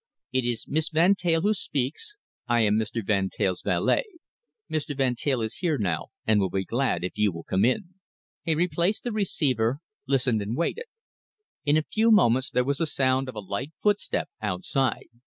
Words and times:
"It 0.33 0.45
is 0.45 0.67
Miss 0.67 0.89
Van 0.89 1.13
Teyl 1.13 1.41
who 1.41 1.53
speaks? 1.53 2.17
I 2.47 2.61
am 2.61 2.73
Mr. 2.73 3.05
Van 3.05 3.29
Teyl's 3.29 3.61
valet. 3.61 4.05
Mr. 4.67 4.97
Van 4.97 5.13
Teyl 5.13 5.43
is 5.43 5.57
here 5.57 5.77
now 5.77 6.07
and 6.25 6.39
will 6.39 6.49
be 6.49 6.65
glad 6.65 7.03
if 7.03 7.19
you 7.19 7.31
will 7.31 7.43
come 7.43 7.63
in." 7.63 7.93
He 8.41 8.55
replaced 8.55 9.03
the 9.03 9.11
receiver, 9.11 9.77
listened 10.07 10.41
and 10.41 10.57
waited. 10.57 10.85
In 11.65 11.77
a 11.77 11.83
few 11.83 12.09
moments 12.09 12.49
there 12.49 12.63
was 12.65 12.79
the 12.79 12.87
sound 12.87 13.29
of 13.29 13.35
a 13.35 13.39
light 13.41 13.73
footstep 13.83 14.27
outside. 14.41 15.05